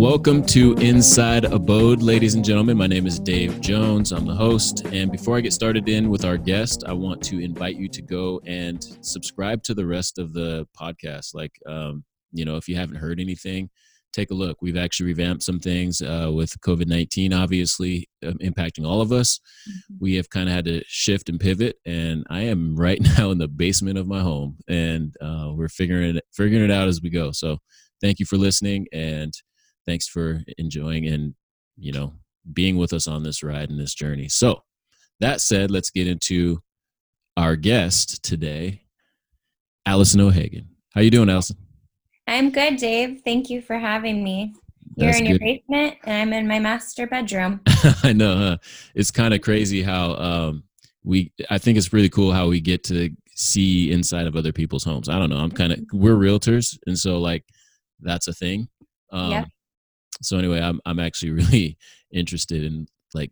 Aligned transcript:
Welcome 0.00 0.46
to 0.46 0.72
Inside 0.76 1.44
Abode, 1.44 2.00
ladies 2.00 2.34
and 2.34 2.42
gentlemen. 2.42 2.78
My 2.78 2.86
name 2.86 3.06
is 3.06 3.20
Dave 3.20 3.60
Jones. 3.60 4.12
I'm 4.12 4.24
the 4.24 4.34
host. 4.34 4.86
And 4.86 5.12
before 5.12 5.36
I 5.36 5.42
get 5.42 5.52
started 5.52 5.90
in 5.90 6.08
with 6.08 6.24
our 6.24 6.38
guest, 6.38 6.84
I 6.86 6.94
want 6.94 7.22
to 7.24 7.38
invite 7.38 7.76
you 7.76 7.86
to 7.90 8.00
go 8.00 8.40
and 8.46 8.82
subscribe 9.02 9.62
to 9.64 9.74
the 9.74 9.84
rest 9.84 10.18
of 10.18 10.32
the 10.32 10.66
podcast. 10.74 11.34
Like, 11.34 11.52
um, 11.66 12.02
you 12.32 12.46
know, 12.46 12.56
if 12.56 12.66
you 12.66 12.76
haven't 12.76 12.96
heard 12.96 13.20
anything, 13.20 13.68
take 14.14 14.30
a 14.30 14.34
look. 14.34 14.62
We've 14.62 14.78
actually 14.78 15.08
revamped 15.08 15.42
some 15.42 15.60
things 15.60 16.00
uh, 16.00 16.30
with 16.32 16.58
COVID 16.62 16.86
19, 16.86 17.34
obviously 17.34 18.08
um, 18.26 18.38
impacting 18.38 18.86
all 18.86 19.02
of 19.02 19.12
us. 19.12 19.38
Mm-hmm. 19.68 19.94
We 20.00 20.14
have 20.14 20.30
kind 20.30 20.48
of 20.48 20.54
had 20.54 20.64
to 20.64 20.82
shift 20.86 21.28
and 21.28 21.38
pivot. 21.38 21.76
And 21.84 22.24
I 22.30 22.44
am 22.44 22.74
right 22.80 23.02
now 23.18 23.32
in 23.32 23.36
the 23.36 23.48
basement 23.48 23.98
of 23.98 24.06
my 24.06 24.22
home, 24.22 24.56
and 24.66 25.14
uh, 25.20 25.50
we're 25.52 25.68
figuring 25.68 26.16
it, 26.16 26.24
figuring 26.32 26.64
it 26.64 26.70
out 26.70 26.88
as 26.88 27.02
we 27.02 27.10
go. 27.10 27.32
So 27.32 27.58
thank 28.00 28.18
you 28.18 28.24
for 28.24 28.38
listening. 28.38 28.86
And 28.94 29.34
thanks 29.86 30.06
for 30.08 30.42
enjoying 30.58 31.06
and, 31.06 31.34
you 31.76 31.92
know, 31.92 32.12
being 32.52 32.76
with 32.76 32.92
us 32.92 33.06
on 33.06 33.22
this 33.22 33.42
ride 33.42 33.70
and 33.70 33.78
this 33.78 33.94
journey. 33.94 34.28
So 34.28 34.62
that 35.20 35.40
said, 35.40 35.70
let's 35.70 35.90
get 35.90 36.06
into 36.06 36.62
our 37.36 37.56
guest 37.56 38.22
today, 38.22 38.82
Allison 39.86 40.20
O'Hagan. 40.20 40.68
How 40.94 41.00
you 41.00 41.10
doing, 41.10 41.30
Allison? 41.30 41.56
I'm 42.26 42.50
good, 42.50 42.76
Dave. 42.76 43.22
Thank 43.24 43.50
you 43.50 43.60
for 43.60 43.78
having 43.78 44.22
me. 44.22 44.54
You're 44.96 45.08
That's 45.08 45.20
in 45.20 45.26
your 45.26 45.38
good. 45.38 45.44
basement, 45.68 45.96
and 46.04 46.16
I'm 46.16 46.32
in 46.32 46.48
my 46.48 46.58
master 46.58 47.06
bedroom. 47.06 47.60
I 48.02 48.12
know. 48.12 48.36
Huh? 48.36 48.56
It's 48.94 49.10
kind 49.10 49.32
of 49.32 49.40
crazy 49.40 49.82
how 49.82 50.14
um, 50.14 50.64
we. 51.04 51.32
I 51.48 51.58
think 51.58 51.78
it's 51.78 51.92
really 51.92 52.08
cool 52.08 52.32
how 52.32 52.48
we 52.48 52.60
get 52.60 52.84
to 52.84 53.10
see 53.34 53.92
inside 53.92 54.26
of 54.26 54.36
other 54.36 54.52
people's 54.52 54.84
homes. 54.84 55.08
I 55.08 55.18
don't 55.18 55.30
know. 55.30 55.38
I'm 55.38 55.50
kind 55.50 55.72
of. 55.72 55.80
We're 55.92 56.16
realtors, 56.16 56.76
and 56.86 56.98
so 56.98 57.18
like 57.18 57.44
that's 58.00 58.28
a 58.28 58.32
thing. 58.32 58.68
Um, 59.12 59.30
yeah. 59.30 59.44
So 60.22 60.38
anyway, 60.38 60.60
I'm 60.60 60.80
I'm 60.86 60.98
actually 60.98 61.30
really 61.42 61.78
interested 62.12 62.64
in 62.64 62.86
like 63.14 63.30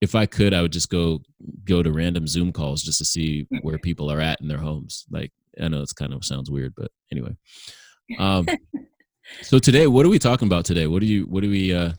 if 0.00 0.14
I 0.14 0.26
could, 0.26 0.52
I 0.52 0.62
would 0.62 0.72
just 0.72 0.90
go 0.90 1.20
go 1.64 1.82
to 1.82 1.92
random 1.92 2.26
Zoom 2.26 2.52
calls 2.52 2.82
just 2.82 2.98
to 2.98 3.04
see 3.04 3.46
where 3.62 3.78
people 3.78 4.10
are 4.10 4.20
at 4.20 4.40
in 4.40 4.48
their 4.48 4.58
homes. 4.58 5.06
Like 5.10 5.32
I 5.60 5.68
know 5.68 5.82
it's 5.82 5.92
kind 5.92 6.12
of 6.12 6.24
sounds 6.24 6.50
weird, 6.50 6.74
but 6.76 6.90
anyway. 7.10 7.36
Um, 8.18 8.46
so 9.42 9.58
today, 9.58 9.86
what 9.86 10.06
are 10.06 10.10
we 10.10 10.18
talking 10.18 10.48
about 10.48 10.64
today? 10.64 10.86
What 10.86 11.00
do 11.00 11.06
you, 11.06 11.24
what 11.24 11.42
do 11.42 11.50
we, 11.50 11.74
uh, 11.74 11.92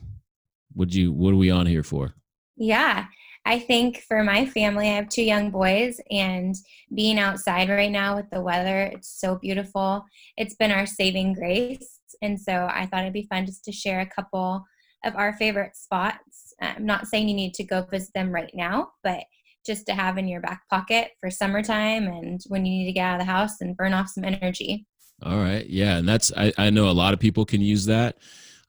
what 0.72 0.88
do 0.88 1.00
you, 1.00 1.12
what 1.12 1.32
are 1.32 1.36
we 1.36 1.50
on 1.50 1.66
here 1.66 1.82
for? 1.82 2.14
Yeah. 2.56 3.06
I 3.46 3.58
think 3.58 3.98
for 4.08 4.24
my 4.24 4.46
family, 4.46 4.88
I 4.88 4.94
have 4.94 5.10
two 5.10 5.22
young 5.22 5.50
boys, 5.50 6.00
and 6.10 6.54
being 6.94 7.18
outside 7.18 7.68
right 7.68 7.90
now 7.90 8.16
with 8.16 8.30
the 8.30 8.40
weather, 8.40 8.84
it's 8.84 9.20
so 9.20 9.36
beautiful. 9.36 10.06
It's 10.38 10.54
been 10.54 10.70
our 10.70 10.86
saving 10.86 11.34
grace. 11.34 11.93
And 12.22 12.40
so 12.40 12.68
I 12.70 12.86
thought 12.86 13.02
it'd 13.02 13.12
be 13.12 13.28
fun 13.30 13.46
just 13.46 13.64
to 13.64 13.72
share 13.72 14.00
a 14.00 14.06
couple 14.06 14.64
of 15.04 15.16
our 15.16 15.34
favorite 15.34 15.76
spots. 15.76 16.54
I'm 16.60 16.86
not 16.86 17.06
saying 17.06 17.28
you 17.28 17.34
need 17.34 17.54
to 17.54 17.64
go 17.64 17.82
visit 17.90 18.12
them 18.14 18.32
right 18.32 18.50
now, 18.54 18.92
but 19.02 19.24
just 19.66 19.86
to 19.86 19.94
have 19.94 20.18
in 20.18 20.28
your 20.28 20.40
back 20.40 20.62
pocket 20.68 21.12
for 21.20 21.30
summertime 21.30 22.06
and 22.06 22.40
when 22.48 22.66
you 22.66 22.72
need 22.72 22.86
to 22.86 22.92
get 22.92 23.04
out 23.04 23.20
of 23.20 23.26
the 23.26 23.32
house 23.32 23.60
and 23.60 23.76
burn 23.76 23.94
off 23.94 24.08
some 24.08 24.24
energy. 24.24 24.86
All 25.22 25.38
right. 25.38 25.66
Yeah. 25.66 25.96
And 25.96 26.08
that's, 26.08 26.32
I, 26.36 26.52
I 26.58 26.70
know 26.70 26.88
a 26.88 26.92
lot 26.92 27.14
of 27.14 27.20
people 27.20 27.44
can 27.44 27.60
use 27.60 27.86
that. 27.86 28.16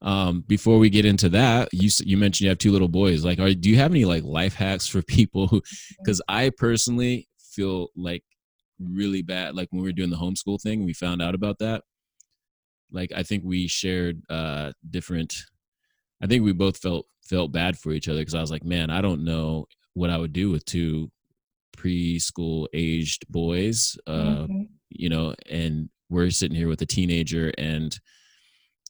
Um, 0.01 0.41
before 0.47 0.77
we 0.77 0.89
get 0.89 1.05
into 1.05 1.29
that, 1.29 1.69
you, 1.73 1.89
you 2.05 2.17
mentioned 2.17 2.45
you 2.45 2.49
have 2.49 2.57
two 2.57 2.71
little 2.71 2.87
boys. 2.87 3.25
Like, 3.25 3.39
are, 3.39 3.53
do 3.53 3.69
you 3.69 3.77
have 3.77 3.91
any 3.91 4.05
like 4.05 4.23
life 4.23 4.53
hacks 4.53 4.87
for 4.87 5.01
people 5.07 5.47
who, 5.47 5.61
cause 6.05 6.21
I 6.27 6.49
personally 6.49 7.27
feel 7.39 7.89
like 7.95 8.23
really 8.79 9.21
bad. 9.21 9.55
Like 9.55 9.69
when 9.71 9.81
we 9.81 9.87
were 9.87 9.93
doing 9.93 10.09
the 10.09 10.17
homeschool 10.17 10.61
thing, 10.61 10.85
we 10.85 10.93
found 10.93 11.21
out 11.21 11.35
about 11.35 11.59
that. 11.59 11.83
Like, 12.91 13.11
I 13.15 13.23
think 13.23 13.43
we 13.43 13.67
shared, 13.67 14.21
uh, 14.29 14.71
different, 14.89 15.35
I 16.21 16.27
think 16.27 16.43
we 16.43 16.53
both 16.53 16.77
felt, 16.77 17.05
felt 17.23 17.51
bad 17.51 17.77
for 17.77 17.91
each 17.91 18.07
other. 18.07 18.23
Cause 18.23 18.35
I 18.35 18.41
was 18.41 18.51
like, 18.51 18.63
man, 18.63 18.89
I 18.89 19.01
don't 19.01 19.23
know 19.23 19.65
what 19.93 20.09
I 20.09 20.17
would 20.17 20.33
do 20.33 20.51
with 20.51 20.65
two 20.65 21.09
preschool 21.75 22.67
aged 22.73 23.27
boys, 23.29 23.97
uh, 24.07 24.45
mm-hmm. 24.45 24.63
you 24.89 25.09
know, 25.09 25.35
and 25.49 25.89
we're 26.09 26.29
sitting 26.29 26.55
here 26.55 26.67
with 26.67 26.81
a 26.81 26.85
teenager 26.85 27.51
and 27.57 27.99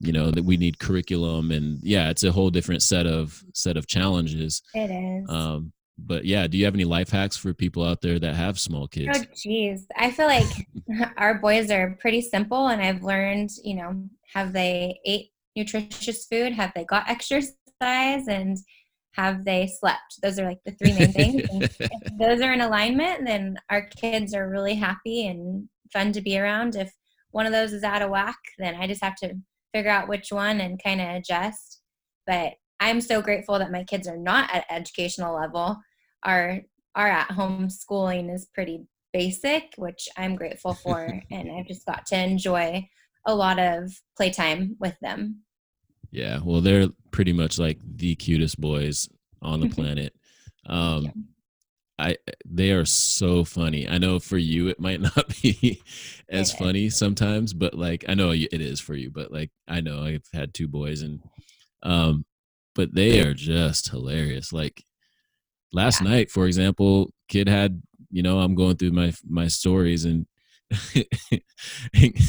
you 0.01 0.11
know 0.11 0.29
that 0.29 0.43
we 0.43 0.57
need 0.57 0.79
curriculum 0.79 1.51
and 1.51 1.79
yeah 1.81 2.09
it's 2.09 2.23
a 2.23 2.31
whole 2.31 2.49
different 2.49 2.81
set 2.81 3.07
of 3.07 3.41
set 3.53 3.77
of 3.77 3.87
challenges 3.87 4.61
it 4.73 4.91
is 4.91 5.29
um 5.29 5.71
but 5.97 6.25
yeah 6.25 6.45
do 6.47 6.57
you 6.57 6.65
have 6.65 6.73
any 6.73 6.83
life 6.83 7.09
hacks 7.09 7.37
for 7.37 7.53
people 7.53 7.83
out 7.83 8.01
there 8.01 8.19
that 8.19 8.35
have 8.35 8.59
small 8.59 8.83
oh, 8.83 8.87
kids? 8.87 9.17
oh 9.19 9.23
geez. 9.35 9.87
I 9.97 10.11
feel 10.11 10.27
like 10.27 10.67
our 11.17 11.39
boys 11.39 11.71
are 11.71 11.97
pretty 11.99 12.21
simple 12.21 12.67
and 12.67 12.81
i've 12.81 13.03
learned 13.03 13.49
you 13.63 13.75
know 13.75 14.03
have 14.33 14.51
they 14.51 14.99
ate 15.05 15.31
nutritious 15.55 16.25
food? 16.25 16.53
Have 16.53 16.71
they 16.75 16.83
got 16.83 17.09
exercise? 17.09 17.55
And 17.81 18.57
have 19.13 19.45
they 19.45 19.67
slept? 19.67 20.21
Those 20.21 20.39
are 20.39 20.45
like 20.45 20.59
the 20.65 20.71
three 20.73 20.93
main 20.93 21.11
things. 21.11 21.41
If 21.51 22.17
those 22.19 22.41
are 22.41 22.53
in 22.53 22.61
alignment 22.61 23.25
then 23.25 23.57
our 23.69 23.87
kids 23.87 24.33
are 24.33 24.49
really 24.49 24.75
happy 24.75 25.27
and 25.27 25.69
fun 25.91 26.11
to 26.13 26.21
be 26.21 26.37
around. 26.37 26.75
If 26.75 26.91
one 27.31 27.45
of 27.45 27.51
those 27.51 27.73
is 27.73 27.83
out 27.83 28.01
of 28.01 28.09
whack, 28.09 28.37
then 28.57 28.75
I 28.75 28.87
just 28.87 29.03
have 29.03 29.15
to 29.17 29.35
figure 29.73 29.91
out 29.91 30.07
which 30.07 30.31
one 30.31 30.61
and 30.61 30.81
kind 30.81 31.01
of 31.01 31.07
adjust. 31.09 31.81
But 32.27 32.53
I'm 32.79 33.01
so 33.01 33.21
grateful 33.21 33.59
that 33.59 33.71
my 33.71 33.83
kids 33.83 34.07
are 34.07 34.17
not 34.17 34.49
at 34.53 34.65
educational 34.69 35.35
level. 35.35 35.79
Our 36.23 36.61
our 36.95 37.07
at 37.07 37.31
home 37.31 37.69
schooling 37.69 38.29
is 38.29 38.47
pretty 38.53 38.85
basic, 39.13 39.73
which 39.77 40.07
I'm 40.17 40.35
grateful 40.35 40.73
for, 40.83 41.21
and 41.31 41.51
I've 41.51 41.67
just 41.67 41.85
got 41.85 42.05
to 42.07 42.17
enjoy 42.17 42.87
a 43.25 43.35
lot 43.35 43.59
of 43.59 43.91
playtime 44.15 44.75
with 44.79 44.97
them. 45.01 45.41
Yeah, 46.11 46.39
well, 46.43 46.61
they're 46.61 46.87
pretty 47.11 47.33
much 47.33 47.59
like 47.59 47.79
the 47.83 48.15
cutest 48.15 48.59
boys 48.59 49.09
on 49.41 49.59
the 49.59 49.69
planet. 49.75 50.13
Um, 50.67 51.11
I 51.97 52.17
they 52.45 52.71
are 52.71 52.85
so 52.85 53.43
funny. 53.43 53.87
I 53.87 53.97
know 53.97 54.19
for 54.19 54.37
you 54.37 54.67
it 54.67 54.79
might 54.79 55.01
not 55.15 55.41
be 55.41 55.81
as 56.29 56.53
funny 56.53 56.89
sometimes, 56.89 57.53
but 57.53 57.73
like 57.73 58.05
I 58.07 58.13
know 58.13 58.31
it 58.31 58.49
is 58.53 58.79
for 58.79 58.95
you, 58.95 59.11
but 59.11 59.31
like 59.31 59.51
I 59.67 59.81
know 59.81 60.03
I've 60.03 60.27
had 60.33 60.53
two 60.53 60.67
boys 60.67 61.01
and 61.01 61.21
um 61.83 62.25
but 62.75 62.93
they 62.93 63.21
are 63.21 63.33
just 63.33 63.89
hilarious. 63.89 64.53
Like 64.53 64.83
last 65.71 66.01
yeah. 66.01 66.09
night, 66.09 66.31
for 66.31 66.45
example, 66.45 67.11
kid 67.29 67.47
had, 67.47 67.81
you 68.11 68.21
know, 68.21 68.39
I'm 68.39 68.55
going 68.55 68.77
through 68.77 68.91
my 68.91 69.13
my 69.27 69.47
stories 69.47 70.05
and 70.05 70.27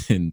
and 0.08 0.32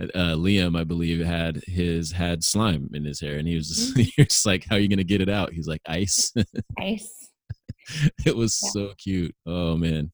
uh, 0.00 0.34
Liam, 0.34 0.78
I 0.78 0.84
believe, 0.84 1.24
had 1.24 1.62
his 1.66 2.12
had 2.12 2.44
slime 2.44 2.90
in 2.94 3.04
his 3.04 3.20
hair, 3.20 3.38
and 3.38 3.48
he 3.48 3.56
was 3.56 3.68
just, 3.68 3.94
mm-hmm. 3.96 4.22
just 4.22 4.46
like, 4.46 4.64
"How 4.68 4.76
are 4.76 4.78
you 4.78 4.88
gonna 4.88 5.04
get 5.04 5.20
it 5.20 5.28
out?" 5.28 5.52
He's 5.52 5.68
like, 5.68 5.82
"Ice." 5.86 6.32
Ice. 6.78 7.30
it 8.24 8.36
was 8.36 8.58
yeah. 8.62 8.70
so 8.70 8.92
cute. 8.98 9.34
Oh 9.46 9.76
man. 9.76 10.12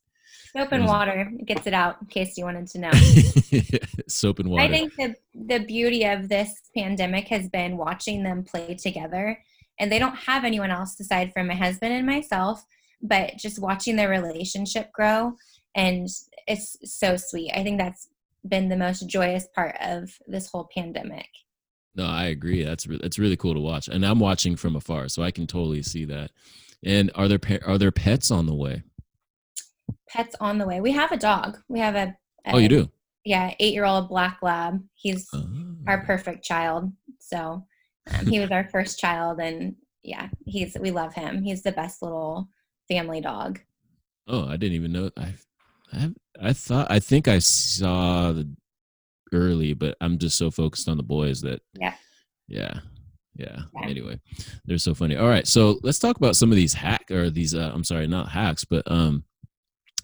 Soap 0.57 0.73
and 0.73 0.87
water 0.87 1.33
gets 1.45 1.67
it 1.67 1.75
out 1.75 1.97
in 2.01 2.07
case 2.07 2.37
you 2.37 2.45
wanted 2.45 2.69
to 2.69 2.79
know. 2.79 2.91
Soap 4.09 4.39
and 4.39 4.51
water. 4.51 4.63
I 4.63 4.69
think 4.69 4.95
the 4.97 5.15
the 5.35 5.59
beauty 5.59 6.05
of 6.05 6.29
this 6.29 6.61
pandemic 6.77 7.29
has 7.29 7.49
been 7.49 7.77
watching 7.77 8.23
them 8.23 8.45
play 8.45 8.75
together. 8.75 9.39
And 9.81 9.91
they 9.91 9.99
don't 9.99 10.15
have 10.15 10.45
anyone 10.45 10.71
else 10.71 11.01
aside 11.01 11.33
from 11.33 11.49
my 11.49 11.55
husband 11.55 11.93
and 11.93 12.07
myself, 12.07 12.65
but 13.03 13.37
just 13.37 13.59
watching 13.59 13.97
their 13.97 14.09
relationship 14.09 14.93
grow 14.93 15.35
and 15.75 16.09
it's 16.47 16.77
so 16.85 17.17
sweet. 17.17 17.53
I 17.55 17.63
think 17.63 17.79
that's 17.79 18.09
been 18.47 18.69
the 18.69 18.77
most 18.77 19.09
joyous 19.09 19.47
part 19.55 19.77
of 19.81 20.19
this 20.27 20.49
whole 20.49 20.69
pandemic. 20.75 21.29
No, 21.95 22.07
I 22.07 22.27
agree. 22.27 22.65
That's 22.65 22.87
re- 22.87 22.99
that's 23.01 23.19
really 23.19 23.37
cool 23.37 23.55
to 23.55 23.61
watch, 23.61 23.89
and 23.89 24.05
I'm 24.05 24.19
watching 24.19 24.57
from 24.57 24.75
afar, 24.77 25.09
so 25.09 25.23
I 25.23 25.31
can 25.31 25.47
totally 25.47 25.83
see 25.83 26.05
that. 26.07 26.33
And 26.85 27.11
are 27.15 27.29
there 27.29 27.41
are 27.65 27.79
there 27.79 27.93
pets 27.93 28.31
on 28.31 28.47
the 28.47 28.55
way? 28.55 28.83
Pets 30.09 30.37
on 30.41 30.59
the 30.59 30.67
way. 30.67 30.81
We 30.81 30.93
have 30.93 31.13
a 31.13 31.17
dog. 31.17 31.59
We 31.69 31.81
have 31.81 31.95
a, 31.95 32.17
a 32.47 32.55
oh, 32.55 32.59
you 32.59 32.69
do. 32.69 32.91
Yeah, 33.25 33.55
eight 33.59 33.75
year 33.75 33.85
old 33.85 34.09
black 34.09 34.39
lab. 34.43 34.83
He's 34.95 35.27
oh. 35.33 35.47
our 35.87 36.05
perfect 36.05 36.45
child. 36.45 36.93
So 37.19 37.67
um, 38.13 38.27
he 38.27 38.39
was 38.39 38.51
our 38.51 38.69
first 38.69 38.99
child, 38.99 39.41
and 39.41 39.77
yeah, 40.03 40.29
he's 40.47 40.77
we 40.79 40.91
love 40.91 41.15
him. 41.15 41.43
He's 41.43 41.63
the 41.63 41.73
best 41.73 42.03
little 42.03 42.49
family 42.89 43.21
dog. 43.21 43.61
Oh, 44.29 44.47
I 44.47 44.57
didn't 44.57 44.77
even 44.77 44.93
know. 44.93 45.11
I, 45.17 45.35
I, 45.93 46.11
I 46.41 46.53
thought 46.53 46.91
I 46.91 46.99
think 46.99 47.29
I 47.29 47.39
saw 47.39 48.33
the 48.33 48.49
early, 49.33 49.75
but 49.75 49.97
I'm 50.01 50.19
just 50.19 50.37
so 50.37 50.51
focused 50.51 50.89
on 50.89 50.97
the 50.97 51.03
boys 51.03 51.41
that 51.43 51.63
yeah, 51.79 51.95
yeah. 52.49 52.81
Yeah. 53.37 53.63
yeah. 53.75 53.89
Anyway, 53.89 54.21
they're 54.65 54.79
so 54.79 54.95
funny. 54.95 55.17
All 55.17 55.29
right, 55.29 55.47
so 55.47 55.79
let's 55.83 55.99
talk 55.99 56.17
about 56.17 56.37
some 56.37 56.53
of 56.53 56.57
these 56.57 56.75
hack 56.75 57.11
or 57.11 57.31
these. 57.31 57.55
Uh, 57.55 57.71
I'm 57.75 57.85
sorry, 57.85 58.07
not 58.07 58.29
hacks, 58.29 58.65
but 58.65 58.89
um, 58.91 59.25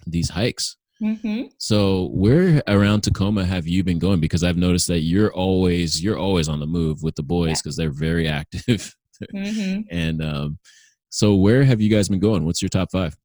these 0.05 0.29
hikes. 0.29 0.77
Mm-hmm. 1.01 1.47
So 1.57 2.09
where 2.13 2.61
around 2.67 3.01
Tacoma 3.01 3.43
have 3.43 3.67
you 3.67 3.83
been 3.83 3.99
going? 3.99 4.19
Because 4.19 4.43
I've 4.43 4.57
noticed 4.57 4.87
that 4.87 4.99
you're 4.99 5.33
always 5.33 6.01
you're 6.03 6.17
always 6.17 6.47
on 6.47 6.59
the 6.59 6.67
move 6.67 7.01
with 7.01 7.15
the 7.15 7.23
boys 7.23 7.61
because 7.61 7.77
yeah. 7.77 7.85
they're 7.85 7.93
very 7.93 8.27
active. 8.27 8.95
mm-hmm. 9.33 9.81
And 9.89 10.23
um, 10.23 10.59
so 11.09 11.35
where 11.35 11.63
have 11.63 11.81
you 11.81 11.89
guys 11.89 12.09
been 12.09 12.19
going? 12.19 12.45
What's 12.45 12.61
your 12.61 12.69
top 12.69 12.91
five? 12.91 13.17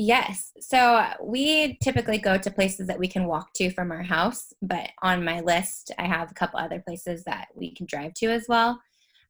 Yes. 0.00 0.52
So 0.60 1.04
we 1.20 1.76
typically 1.82 2.18
go 2.18 2.38
to 2.38 2.50
places 2.52 2.86
that 2.86 3.00
we 3.00 3.08
can 3.08 3.26
walk 3.26 3.52
to 3.54 3.70
from 3.70 3.90
our 3.90 4.04
house, 4.04 4.52
but 4.62 4.90
on 5.02 5.24
my 5.24 5.40
list, 5.40 5.90
I 5.98 6.06
have 6.06 6.30
a 6.30 6.34
couple 6.34 6.60
other 6.60 6.80
places 6.80 7.24
that 7.24 7.48
we 7.56 7.74
can 7.74 7.84
drive 7.86 8.14
to 8.14 8.26
as 8.26 8.46
well. 8.48 8.80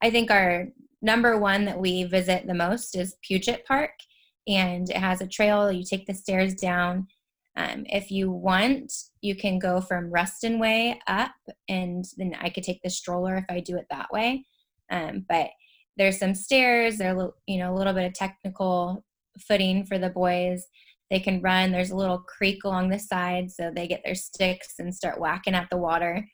I 0.03 0.11
think 0.11 0.31
our 0.31 0.69
number 1.01 1.39
one 1.39 1.65
that 1.65 1.79
we 1.79 2.05
visit 2.05 2.47
the 2.47 2.53
most 2.53 2.97
is 2.97 3.17
Puget 3.23 3.65
Park, 3.65 3.93
and 4.49 4.89
it 4.89 4.97
has 4.97 5.21
a 5.21 5.27
trail. 5.27 5.71
You 5.71 5.85
take 5.85 6.07
the 6.07 6.15
stairs 6.15 6.55
down. 6.55 7.07
Um, 7.57 7.85
if 7.87 8.11
you 8.11 8.31
want, 8.31 8.93
you 9.21 9.35
can 9.35 9.59
go 9.59 9.81
from 9.81 10.11
Ruston 10.11 10.59
Way 10.59 10.99
up, 11.07 11.33
and 11.69 12.05
then 12.17 12.35
I 12.41 12.51
could 12.51 12.65
take 12.65 12.81
the 12.83 12.91
stroller 12.91 13.37
if 13.37 13.45
I 13.49 13.61
do 13.61 13.77
it 13.77 13.87
that 13.91 14.11
way. 14.13 14.45
Um, 14.91 15.27
but 15.29 15.51
there's 15.97 16.19
some 16.19 16.35
stairs. 16.35 16.99
There, 16.99 17.17
you 17.47 17.59
know, 17.59 17.75
a 17.75 17.77
little 17.77 17.93
bit 17.93 18.07
of 18.07 18.15
technical 18.15 19.05
footing 19.47 19.85
for 19.85 19.99
the 19.99 20.11
boys. 20.11 20.65
They 21.11 21.21
can 21.21 21.43
run. 21.43 21.73
There's 21.73 21.91
a 21.91 21.97
little 21.97 22.19
creek 22.19 22.65
along 22.65 22.91
the 22.91 22.99
side, 22.99 23.51
so 23.51 23.71
they 23.75 23.89
get 23.89 24.03
their 24.05 24.15
sticks 24.15 24.75
and 24.79 24.95
start 24.95 25.21
whacking 25.21 25.55
at 25.55 25.69
the 25.71 25.79
water. 25.79 26.25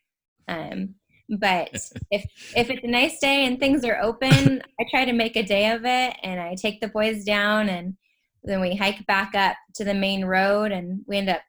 Um, 0.47 0.97
but 1.39 1.71
if 2.11 2.25
if 2.55 2.71
it's 2.71 2.85
a 2.85 2.89
nice 2.89 3.19
day 3.19 3.47
and 3.47 3.59
things 3.59 3.85
are 3.85 4.01
open, 4.03 4.63
I 4.79 4.85
try 4.91 5.05
to 5.05 5.13
make 5.13 5.37
a 5.37 5.43
day 5.43 5.71
of 5.71 5.85
it, 5.85 6.17
and 6.23 6.41
I 6.41 6.55
take 6.55 6.81
the 6.81 6.89
boys 6.89 7.25
down, 7.25 7.69
and 7.69 7.97
then 8.45 8.61
we 8.61 8.77
hike 8.77 9.07
back 9.07 9.35
up 9.35 9.57
to 9.75 9.85
the 9.85 9.95
main 9.95 10.25
road, 10.25 10.73
and 10.73 11.03
we 11.07 11.19
end 11.19 11.31
up 11.31 11.43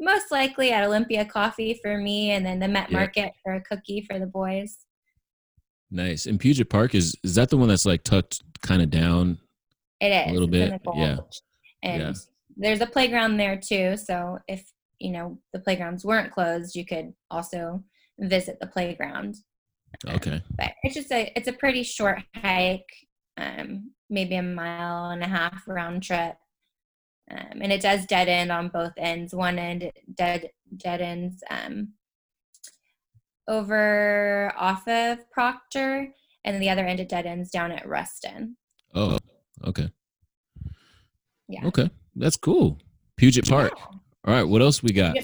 most 0.00 0.30
likely 0.30 0.72
at 0.72 0.84
Olympia 0.84 1.24
Coffee 1.24 1.78
for 1.82 1.98
me, 1.98 2.30
and 2.30 2.44
then 2.44 2.58
the 2.58 2.68
Met 2.68 2.90
Market 2.90 3.32
for 3.42 3.54
a 3.54 3.60
cookie 3.60 4.06
for 4.08 4.18
the 4.18 4.26
boys. 4.26 4.78
Nice. 5.90 6.26
And 6.26 6.38
Puget 6.38 6.68
Park 6.68 6.94
is 6.94 7.14
is 7.24 7.34
that 7.36 7.48
the 7.48 7.56
one 7.56 7.68
that's 7.68 7.86
like 7.86 8.04
tucked 8.04 8.42
kind 8.62 8.82
of 8.82 8.90
down? 8.90 9.38
It 10.00 10.08
is 10.08 10.30
a 10.30 10.32
little 10.32 10.48
bit. 10.48 10.80
Yeah. 10.94 11.18
And 11.82 12.02
yeah. 12.02 12.12
there's 12.56 12.80
a 12.80 12.86
playground 12.86 13.36
there 13.36 13.58
too. 13.58 13.96
So 13.96 14.38
if 14.48 14.64
you 14.98 15.12
know 15.12 15.38
the 15.52 15.60
playgrounds 15.60 16.04
weren't 16.04 16.32
closed, 16.32 16.74
you 16.76 16.84
could 16.84 17.12
also 17.30 17.82
visit 18.18 18.58
the 18.60 18.66
playground. 18.66 19.36
Okay. 20.06 20.32
Um, 20.32 20.42
but 20.56 20.72
it's 20.82 20.94
just 20.94 21.10
a 21.10 21.32
it's 21.36 21.48
a 21.48 21.52
pretty 21.52 21.82
short 21.82 22.22
hike, 22.36 22.88
um, 23.38 23.92
maybe 24.10 24.34
a 24.34 24.42
mile 24.42 25.10
and 25.10 25.22
a 25.22 25.28
half 25.28 25.62
round 25.66 26.02
trip. 26.02 26.36
Um, 27.30 27.60
and 27.60 27.72
it 27.72 27.82
does 27.82 28.06
dead 28.06 28.28
end 28.28 28.50
on 28.50 28.68
both 28.68 28.92
ends. 28.96 29.34
One 29.34 29.58
end 29.58 29.92
dead 30.14 30.50
dead 30.76 31.00
ends 31.00 31.42
um, 31.50 31.92
over 33.46 34.52
off 34.56 34.88
of 34.88 35.30
Proctor, 35.30 36.12
and 36.44 36.62
the 36.62 36.70
other 36.70 36.86
end 36.86 37.00
it 37.00 37.08
dead 37.08 37.26
ends 37.26 37.50
down 37.50 37.70
at 37.70 37.86
Ruston. 37.86 38.56
Oh, 38.94 39.18
okay. 39.66 39.90
Yeah. 41.48 41.66
Okay, 41.66 41.90
that's 42.16 42.36
cool. 42.36 42.78
Puget 43.16 43.48
Park. 43.48 43.72
Yeah. 43.76 43.84
All 44.24 44.34
right, 44.34 44.42
what 44.44 44.62
else 44.62 44.82
we 44.82 44.92
got? 44.92 45.16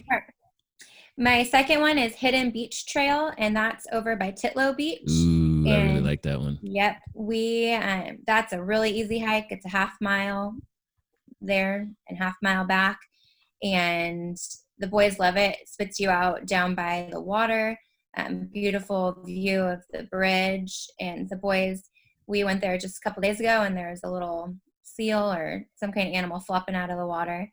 My 1.17 1.45
second 1.45 1.81
one 1.81 1.97
is 1.97 2.15
Hidden 2.15 2.51
Beach 2.51 2.87
Trail, 2.87 3.31
and 3.39 3.55
that's 3.55 3.87
over 3.93 4.17
by 4.17 4.33
Titlow 4.33 4.77
Beach. 4.77 5.09
Ooh, 5.09 5.44
and, 5.67 5.83
I 5.83 5.87
really 5.87 6.01
like 6.01 6.23
that 6.23 6.41
one. 6.41 6.59
Yep, 6.63 6.97
we 7.15 7.73
um, 7.75 8.19
that's 8.27 8.53
a 8.53 8.63
really 8.63 8.91
easy 8.91 9.19
hike. 9.19 9.47
It's 9.51 9.67
a 9.67 9.71
half 9.71 9.95
mile 10.01 10.57
there 11.41 11.89
and 12.09 12.19
half 12.19 12.37
mile 12.43 12.67
back, 12.67 12.99
and 13.63 14.37
the 14.79 14.87
boys 14.87 15.19
love 15.19 15.37
it. 15.37 15.57
it 15.61 15.69
spits 15.69 16.01
you 16.01 16.11
out 16.11 16.47
down 16.47 16.75
by 16.75 17.09
the 17.13 17.21
water. 17.21 17.79
Um, 18.17 18.49
beautiful 18.53 19.17
view 19.25 19.61
of 19.63 19.83
the 19.93 20.05
bridge, 20.05 20.87
and 21.01 21.29
the 21.29 21.37
boys. 21.37 21.83
We 22.27 22.43
went 22.45 22.63
there 22.63 22.79
just 22.79 22.99
a 22.99 23.01
couple 23.01 23.21
days 23.21 23.41
ago, 23.41 23.63
and 23.63 23.77
there's 23.77 24.01
a 24.03 24.11
little 24.11 24.57
seal 24.83 25.33
or 25.33 25.67
some 25.77 25.93
kind 25.93 26.09
of 26.09 26.15
animal 26.15 26.41
flopping 26.41 26.75
out 26.75 26.91
of 26.91 26.99
the 26.99 27.07
water. 27.07 27.51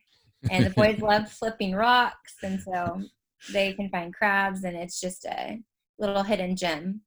And 0.50 0.66
the 0.66 0.70
boys 0.70 1.00
love 1.02 1.30
flipping 1.30 1.74
rocks, 1.74 2.36
and 2.44 2.62
so 2.62 3.02
they 3.52 3.74
can 3.74 3.90
find 3.90 4.14
crabs, 4.14 4.64
and 4.64 4.78
it's 4.78 5.00
just 5.00 5.26
a 5.26 5.60
little 6.00 6.24
hidden 6.24 6.56
gem. 6.56 7.02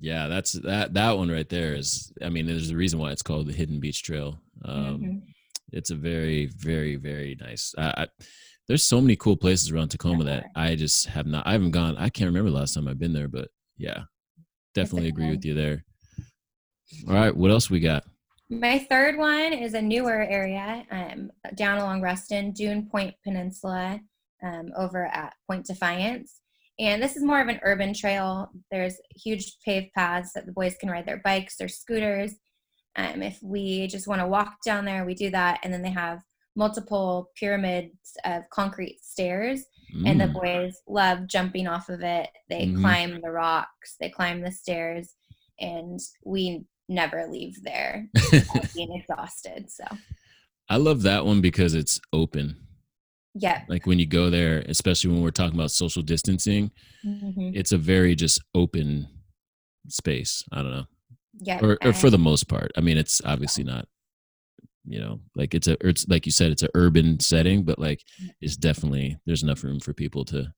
Yeah, 0.00 0.28
that's 0.28 0.52
that 0.52 0.94
that 0.94 1.18
one 1.18 1.30
right 1.30 1.48
there 1.48 1.74
is. 1.74 2.12
I 2.22 2.30
mean, 2.30 2.46
there's 2.46 2.70
a 2.70 2.76
reason 2.76 2.98
why 2.98 3.10
it's 3.10 3.22
called 3.22 3.46
the 3.46 3.52
Hidden 3.52 3.80
Beach 3.80 4.02
Trail. 4.02 4.40
Um, 4.64 4.98
mm-hmm. 4.98 5.18
It's 5.72 5.90
a 5.90 5.94
very, 5.94 6.46
very, 6.46 6.96
very 6.96 7.36
nice. 7.40 7.74
I, 7.78 7.94
I, 7.96 8.06
there's 8.66 8.82
so 8.82 9.00
many 9.00 9.16
cool 9.16 9.36
places 9.36 9.70
around 9.70 9.88
Tacoma 9.88 10.24
that 10.24 10.46
I 10.56 10.74
just 10.74 11.06
have 11.06 11.26
not. 11.26 11.46
I 11.46 11.52
haven't 11.52 11.72
gone. 11.72 11.96
I 11.96 12.08
can't 12.08 12.28
remember 12.28 12.50
the 12.50 12.56
last 12.56 12.74
time 12.74 12.88
I've 12.88 12.98
been 12.98 13.12
there, 13.12 13.28
but 13.28 13.48
yeah, 13.76 14.04
definitely 14.74 15.08
agree 15.08 15.30
with 15.30 15.44
you 15.44 15.54
there. 15.54 15.84
All 17.08 17.14
right, 17.14 17.36
what 17.36 17.50
else 17.50 17.70
we 17.70 17.80
got? 17.80 18.04
My 18.48 18.78
third 18.78 19.16
one 19.16 19.52
is 19.52 19.74
a 19.74 19.82
newer 19.82 20.22
area 20.22 20.84
um, 20.90 21.30
down 21.54 21.78
along 21.78 22.00
Ruston, 22.00 22.50
Dune 22.50 22.88
Point 22.88 23.14
Peninsula 23.22 24.00
um, 24.42 24.72
over 24.76 25.06
at 25.06 25.34
Point 25.48 25.66
Defiance. 25.66 26.40
And 26.80 27.02
this 27.02 27.14
is 27.14 27.22
more 27.22 27.42
of 27.42 27.48
an 27.48 27.60
urban 27.62 27.92
trail. 27.92 28.50
There's 28.70 28.96
huge 29.14 29.58
paved 29.62 29.92
paths 29.92 30.32
that 30.32 30.46
the 30.46 30.52
boys 30.52 30.76
can 30.80 30.88
ride 30.88 31.04
their 31.04 31.20
bikes, 31.22 31.56
their 31.56 31.68
scooters. 31.68 32.32
Um, 32.96 33.22
if 33.22 33.38
we 33.42 33.86
just 33.86 34.08
want 34.08 34.22
to 34.22 34.26
walk 34.26 34.54
down 34.64 34.86
there, 34.86 35.04
we 35.04 35.14
do 35.14 35.30
that. 35.30 35.60
And 35.62 35.72
then 35.72 35.82
they 35.82 35.90
have 35.90 36.22
multiple 36.56 37.30
pyramids 37.36 38.16
of 38.24 38.44
concrete 38.50 38.98
stairs. 39.02 39.62
Mm. 39.94 40.08
And 40.08 40.20
the 40.20 40.24
mm. 40.24 40.32
boys 40.32 40.80
love 40.88 41.26
jumping 41.26 41.68
off 41.68 41.90
of 41.90 42.00
it. 42.00 42.30
They 42.48 42.66
mm 42.66 42.80
climb 42.80 43.20
the 43.20 43.30
rocks, 43.30 43.96
they 44.00 44.08
climb 44.08 44.40
the 44.40 44.50
stairs. 44.50 45.14
And 45.60 46.00
we 46.24 46.64
never 46.88 47.28
leave 47.30 47.62
there 47.62 48.08
being 48.74 48.92
exhausted. 48.94 49.70
So 49.70 49.84
I 50.70 50.78
love 50.78 51.02
that 51.02 51.26
one 51.26 51.42
because 51.42 51.74
it's 51.74 52.00
open. 52.12 52.56
Yeah. 53.34 53.62
Like 53.68 53.86
when 53.86 53.98
you 53.98 54.06
go 54.06 54.28
there, 54.30 54.64
especially 54.68 55.10
when 55.12 55.22
we're 55.22 55.30
talking 55.30 55.58
about 55.58 55.70
social 55.70 56.02
distancing, 56.02 56.70
mm-hmm. 57.04 57.50
it's 57.54 57.72
a 57.72 57.78
very 57.78 58.14
just 58.14 58.42
open 58.54 59.08
space. 59.88 60.44
I 60.52 60.62
don't 60.62 60.72
know. 60.72 60.86
Yeah. 61.38 61.60
Or, 61.62 61.78
or 61.82 61.92
for 61.92 62.10
the 62.10 62.18
most 62.18 62.48
part. 62.48 62.72
I 62.76 62.80
mean, 62.80 62.98
it's 62.98 63.22
obviously 63.24 63.64
not, 63.64 63.86
you 64.84 65.00
know, 65.00 65.20
like 65.36 65.54
it's 65.54 65.68
a, 65.68 65.76
it's 65.86 66.08
like 66.08 66.26
you 66.26 66.32
said, 66.32 66.50
it's 66.50 66.62
an 66.62 66.70
urban 66.74 67.20
setting, 67.20 67.62
but 67.62 67.78
like 67.78 68.02
mm. 68.22 68.30
it's 68.40 68.56
definitely, 68.56 69.18
there's 69.26 69.42
enough 69.42 69.62
room 69.62 69.78
for 69.78 69.92
people 69.92 70.24
to 70.26 70.52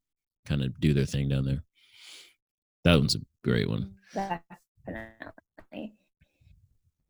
kind 0.47 0.63
of 0.63 0.81
do 0.81 0.95
their 0.95 1.05
thing 1.05 1.29
down 1.29 1.45
there. 1.45 1.63
That 2.85 2.97
one's 2.97 3.15
a 3.15 3.21
great 3.45 3.69
one. 3.69 3.95
Definitely. 4.15 5.95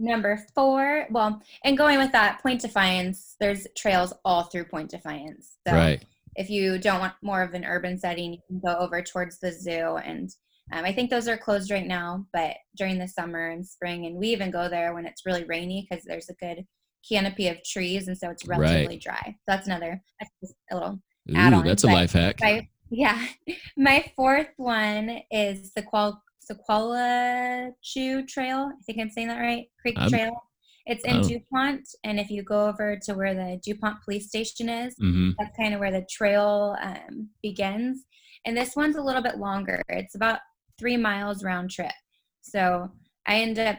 Number 0.02 0.44
four, 0.52 1.06
well, 1.12 1.40
and 1.64 1.78
going 1.78 1.98
with 1.98 2.10
that, 2.10 2.42
Point 2.42 2.60
Defiance, 2.60 3.36
there's 3.38 3.68
trails 3.76 4.12
all 4.24 4.42
through 4.42 4.64
Point 4.64 4.90
Defiance. 4.90 5.58
So 5.64 5.74
right. 5.74 6.04
if 6.34 6.50
you 6.50 6.76
don't 6.78 6.98
want 6.98 7.14
more 7.22 7.40
of 7.40 7.54
an 7.54 7.64
urban 7.64 7.96
setting, 7.96 8.32
you 8.32 8.40
can 8.48 8.58
go 8.58 8.76
over 8.80 9.00
towards 9.00 9.38
the 9.38 9.52
zoo. 9.52 9.98
And 9.98 10.28
um, 10.72 10.84
I 10.84 10.92
think 10.92 11.08
those 11.08 11.28
are 11.28 11.36
closed 11.36 11.70
right 11.70 11.86
now, 11.86 12.26
but 12.32 12.56
during 12.76 12.98
the 12.98 13.06
summer 13.06 13.50
and 13.50 13.64
spring, 13.64 14.06
and 14.06 14.16
we 14.16 14.30
even 14.30 14.50
go 14.50 14.68
there 14.68 14.92
when 14.92 15.06
it's 15.06 15.24
really 15.24 15.44
rainy 15.44 15.86
because 15.88 16.04
there's 16.04 16.28
a 16.28 16.34
good 16.34 16.66
canopy 17.08 17.46
of 17.46 17.62
trees, 17.62 18.08
and 18.08 18.18
so 18.18 18.28
it's 18.28 18.44
relatively 18.44 18.96
right. 18.96 19.00
dry. 19.00 19.36
That's 19.46 19.68
another, 19.68 20.02
that's 20.18 20.54
a 20.72 20.74
little 20.74 20.98
Ooh, 21.30 21.36
add-on. 21.36 21.64
That's 21.64 21.84
a 21.84 21.86
life 21.86 22.12
hack. 22.12 22.38
My, 22.40 22.68
yeah. 22.90 23.24
My 23.76 24.10
fourth 24.16 24.50
one 24.56 25.20
is 25.30 25.72
the 25.74 25.82
qual 25.82 26.20
Sequalitchew 26.50 28.26
Trail. 28.28 28.70
I 28.72 28.82
think 28.84 28.98
I'm 28.98 29.10
saying 29.10 29.28
that 29.28 29.40
right. 29.40 29.66
Creek 29.80 29.96
I'm, 29.98 30.08
Trail. 30.08 30.42
It's 30.86 31.04
in 31.04 31.18
oh. 31.18 31.22
DuPont, 31.22 31.88
and 32.02 32.18
if 32.18 32.28
you 32.28 32.42
go 32.42 32.66
over 32.66 32.98
to 33.04 33.14
where 33.14 33.34
the 33.34 33.60
DuPont 33.64 34.02
police 34.04 34.28
station 34.28 34.68
is, 34.68 34.94
mm-hmm. 34.96 35.30
that's 35.38 35.56
kind 35.56 35.74
of 35.74 35.80
where 35.80 35.92
the 35.92 36.06
trail 36.10 36.76
um, 36.82 37.28
begins. 37.40 38.04
And 38.44 38.56
this 38.56 38.74
one's 38.74 38.96
a 38.96 39.02
little 39.02 39.22
bit 39.22 39.38
longer. 39.38 39.80
It's 39.88 40.16
about 40.16 40.40
three 40.78 40.96
miles 40.96 41.44
round 41.44 41.70
trip. 41.70 41.92
So 42.40 42.90
I 43.26 43.36
end 43.36 43.60
up, 43.60 43.78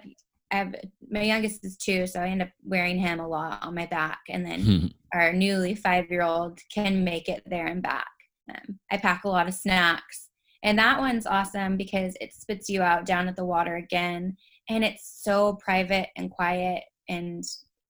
I 0.52 0.56
have, 0.56 0.76
my 1.10 1.24
youngest 1.24 1.66
is 1.66 1.76
two, 1.76 2.08
so 2.08 2.22
I 2.22 2.30
end 2.30 2.42
up 2.42 2.50
wearing 2.64 2.98
him 2.98 3.20
a 3.20 3.28
lot 3.28 3.62
on 3.62 3.76
my 3.76 3.86
back. 3.88 4.20
And 4.30 4.46
then 4.46 4.94
our 5.14 5.34
newly 5.34 5.76
five 5.76 6.10
year 6.10 6.24
old 6.24 6.60
can 6.74 7.04
make 7.04 7.28
it 7.28 7.44
there 7.46 7.68
and 7.68 7.84
back. 7.84 8.08
Um, 8.50 8.80
I 8.90 8.98
pack 8.98 9.26
a 9.26 9.30
lot 9.30 9.50
of 9.50 9.54
snacks 9.54 10.23
and 10.64 10.80
that 10.80 11.00
one's 11.00 11.28
awesome 11.28 11.76
because 11.76 12.16
it 12.22 12.34
spits 12.34 12.70
you 12.70 12.82
out 12.82 13.06
down 13.06 13.28
at 13.28 13.36
the 13.36 13.46
water 13.46 13.76
again. 13.76 14.38
And 14.70 14.84
it's 14.84 15.20
so 15.22 15.54
private 15.56 16.08
and 16.16 16.32
quiet. 16.32 16.84
And, 17.10 17.44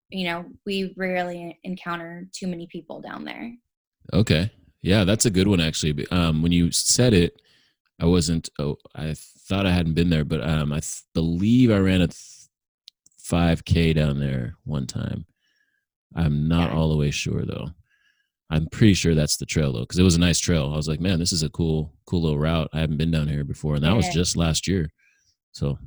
you 0.09 0.25
know, 0.25 0.45
we 0.65 0.93
rarely 0.97 1.59
encounter 1.63 2.27
too 2.33 2.47
many 2.47 2.67
people 2.67 2.99
down 2.99 3.25
there. 3.25 3.53
Okay. 4.11 4.51
Yeah, 4.81 5.03
that's 5.03 5.25
a 5.25 5.31
good 5.31 5.47
one, 5.47 5.61
actually. 5.61 6.05
Um, 6.11 6.41
when 6.41 6.51
you 6.51 6.71
said 6.71 7.13
it, 7.13 7.41
I 8.01 8.05
wasn't, 8.05 8.49
oh, 8.57 8.77
I 8.95 9.13
thought 9.15 9.67
I 9.67 9.71
hadn't 9.71 9.93
been 9.93 10.09
there, 10.09 10.25
but 10.25 10.43
um, 10.43 10.73
I 10.73 10.79
th- 10.79 11.03
believe 11.13 11.71
I 11.71 11.77
ran 11.77 12.01
a 12.01 12.07
th- 12.07 12.17
5K 13.23 13.95
down 13.95 14.19
there 14.19 14.55
one 14.65 14.87
time. 14.87 15.25
I'm 16.15 16.47
not 16.47 16.71
yeah. 16.71 16.77
all 16.77 16.89
the 16.89 16.97
way 16.97 17.11
sure, 17.11 17.45
though. 17.45 17.69
I'm 18.53 18.67
pretty 18.67 18.93
sure 18.93 19.15
that's 19.15 19.37
the 19.37 19.47
trail 19.47 19.73
though, 19.73 19.79
because 19.79 19.97
it 19.97 20.03
was 20.03 20.15
a 20.15 20.19
nice 20.19 20.39
trail. 20.39 20.69
I 20.71 20.77
was 20.77 20.87
like, 20.87 20.99
man, 20.99 21.17
this 21.17 21.33
is 21.33 21.41
a 21.41 21.49
cool, 21.49 21.91
cool 22.05 22.21
little 22.21 22.37
route. 22.37 22.69
I 22.71 22.81
haven't 22.81 22.97
been 22.97 23.09
down 23.09 23.27
here 23.27 23.43
before, 23.43 23.73
and 23.73 23.83
that 23.83 23.95
was 23.95 24.07
just 24.09 24.37
last 24.37 24.67
year. 24.67 24.91
So, 25.53 25.79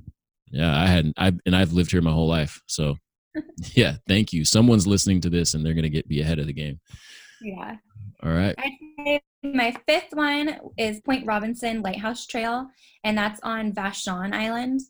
yeah, 0.50 0.76
I 0.76 0.87
hadn't. 0.87 1.14
I 1.16 1.32
and 1.46 1.54
I've 1.54 1.73
lived 1.73 1.92
here 1.92 2.02
my 2.02 2.11
whole 2.11 2.26
life. 2.26 2.61
So, 2.66 2.96
yeah, 3.75 3.99
thank 4.08 4.32
you. 4.32 4.44
Someone's 4.44 4.87
listening 4.87 5.20
to 5.20 5.30
this 5.30 5.54
and 5.54 5.64
they're 5.64 5.75
gonna 5.75 5.88
get 5.88 6.08
be 6.08 6.20
ahead 6.20 6.40
of 6.40 6.49
the 6.49 6.52
game. 6.52 6.80
Yeah. 7.40 7.76
All 8.25 8.32
right. 8.32 8.56
my 9.44 9.76
fifth 9.87 10.12
one 10.12 10.58
is 10.76 11.00
Point 11.02 11.25
Robinson 11.25 11.82
Lighthouse 11.82 12.26
Trail, 12.26 12.68
and 13.04 13.16
that's 13.16 13.38
on 13.44 13.75
Vashon 13.75 14.35
Island. 14.35 14.80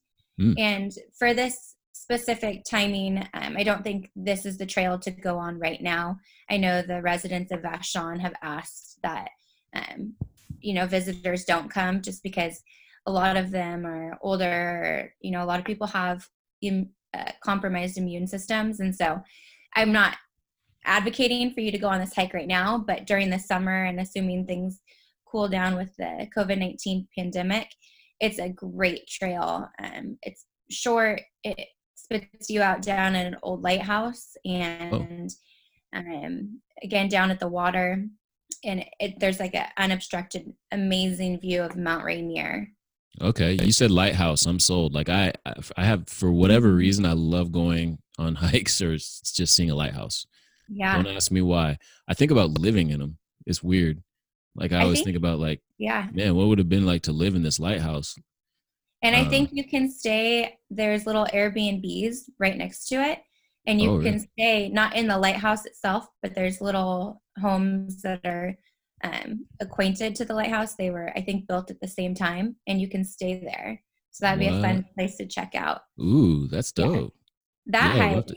Mm. 0.40 0.54
And 0.58 0.92
for 1.18 1.34
this 1.34 1.75
specific 2.06 2.62
timing, 2.62 3.18
um, 3.34 3.56
I 3.56 3.64
don't 3.64 3.82
think 3.82 4.12
this 4.14 4.46
is 4.46 4.58
the 4.58 4.64
trail 4.64 4.96
to 5.00 5.10
go 5.10 5.38
on 5.38 5.58
right 5.58 5.82
now. 5.82 6.20
I 6.48 6.56
know 6.56 6.80
the 6.80 7.02
residents 7.02 7.50
of 7.50 7.62
Vashon 7.62 8.20
have 8.20 8.34
asked 8.42 9.00
that, 9.02 9.30
um, 9.74 10.14
you 10.60 10.72
know, 10.72 10.86
visitors 10.86 11.44
don't 11.44 11.68
come 11.68 12.00
just 12.00 12.22
because 12.22 12.62
a 13.06 13.10
lot 13.10 13.36
of 13.36 13.50
them 13.50 13.84
are 13.84 14.16
older. 14.22 15.12
You 15.20 15.32
know, 15.32 15.42
a 15.42 15.46
lot 15.46 15.58
of 15.58 15.64
people 15.64 15.88
have 15.88 16.28
Im- 16.62 16.90
uh, 17.12 17.32
compromised 17.42 17.98
immune 17.98 18.28
systems, 18.28 18.78
and 18.78 18.94
so 18.94 19.20
I'm 19.74 19.90
not 19.90 20.16
advocating 20.84 21.54
for 21.54 21.60
you 21.60 21.72
to 21.72 21.78
go 21.78 21.88
on 21.88 21.98
this 21.98 22.14
hike 22.14 22.34
right 22.34 22.46
now, 22.46 22.78
but 22.78 23.08
during 23.08 23.30
the 23.30 23.40
summer 23.40 23.82
and 23.82 23.98
assuming 23.98 24.46
things 24.46 24.80
cool 25.26 25.48
down 25.48 25.74
with 25.74 25.90
the 25.96 26.28
COVID 26.36 26.60
19 26.60 27.08
pandemic, 27.18 27.66
it's 28.20 28.38
a 28.38 28.48
great 28.48 29.08
trail. 29.08 29.68
Um, 29.82 30.18
it's 30.22 30.46
short, 30.70 31.20
it 31.42 31.66
spits 32.06 32.50
you 32.50 32.62
out 32.62 32.82
down 32.82 33.14
at 33.14 33.26
an 33.26 33.36
old 33.42 33.62
lighthouse, 33.62 34.36
and 34.44 35.30
oh. 35.94 35.98
um, 35.98 36.60
again, 36.82 37.08
down 37.08 37.30
at 37.30 37.40
the 37.40 37.48
water. 37.48 38.04
And 38.64 38.84
it, 39.00 39.20
there's 39.20 39.40
like 39.40 39.54
an 39.54 39.66
unobstructed, 39.76 40.52
amazing 40.72 41.40
view 41.40 41.62
of 41.62 41.76
Mount 41.76 42.04
Rainier. 42.04 42.68
Okay, 43.20 43.52
you 43.52 43.72
said 43.72 43.90
lighthouse. 43.90 44.46
I'm 44.46 44.58
sold. 44.58 44.94
Like 44.94 45.08
I, 45.08 45.32
I 45.76 45.84
have 45.84 46.08
for 46.08 46.30
whatever 46.30 46.68
mm-hmm. 46.68 46.78
reason, 46.78 47.06
I 47.06 47.12
love 47.12 47.52
going 47.52 47.98
on 48.18 48.34
hikes 48.36 48.80
or 48.80 48.96
just 48.96 49.48
seeing 49.48 49.70
a 49.70 49.74
lighthouse. 49.74 50.26
Yeah. 50.68 50.96
Don't 50.96 51.14
ask 51.14 51.30
me 51.30 51.42
why. 51.42 51.78
I 52.08 52.14
think 52.14 52.30
about 52.30 52.58
living 52.58 52.90
in 52.90 53.00
them. 53.00 53.18
It's 53.46 53.62
weird. 53.62 54.02
Like 54.54 54.72
I, 54.72 54.78
I 54.78 54.82
always 54.82 54.98
think, 54.98 55.08
think, 55.08 55.16
about 55.18 55.38
like, 55.38 55.60
yeah, 55.78 56.08
man, 56.12 56.34
what 56.34 56.48
would 56.48 56.58
have 56.58 56.68
been 56.68 56.86
like 56.86 57.02
to 57.02 57.12
live 57.12 57.34
in 57.34 57.42
this 57.42 57.60
lighthouse? 57.60 58.16
And 59.02 59.14
I 59.14 59.22
uh, 59.22 59.28
think 59.28 59.50
you 59.52 59.68
can 59.68 59.90
stay. 59.90 60.58
There's 60.70 61.06
little 61.06 61.26
Airbnbs 61.26 62.16
right 62.38 62.56
next 62.56 62.86
to 62.86 62.96
it, 62.96 63.20
and 63.66 63.80
you 63.80 63.90
oh, 63.90 64.02
can 64.02 64.14
really? 64.14 64.30
stay 64.38 64.68
not 64.68 64.96
in 64.96 65.06
the 65.06 65.18
lighthouse 65.18 65.66
itself, 65.66 66.06
but 66.22 66.34
there's 66.34 66.60
little 66.60 67.22
homes 67.40 68.02
that 68.02 68.20
are 68.24 68.56
um, 69.04 69.46
acquainted 69.60 70.14
to 70.16 70.24
the 70.24 70.34
lighthouse. 70.34 70.74
They 70.74 70.90
were, 70.90 71.12
I 71.14 71.20
think, 71.20 71.46
built 71.46 71.70
at 71.70 71.80
the 71.80 71.88
same 71.88 72.14
time, 72.14 72.56
and 72.66 72.80
you 72.80 72.88
can 72.88 73.04
stay 73.04 73.38
there. 73.38 73.82
So 74.10 74.24
that'd 74.24 74.40
be 74.40 74.46
a 74.46 74.62
fun 74.62 74.86
place 74.94 75.18
to 75.18 75.26
check 75.26 75.54
out. 75.54 75.82
Ooh, 76.00 76.48
that's 76.48 76.72
dope. 76.72 77.12
Yeah. 77.66 77.80
That 77.80 77.96
yeah, 77.96 78.14
hike 78.14 78.30